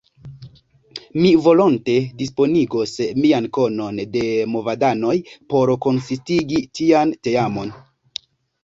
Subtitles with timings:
[1.19, 4.25] Mi volonte disponigos mian konon de
[4.57, 5.17] movadanoj
[5.55, 7.73] por konsistigi tian teamon.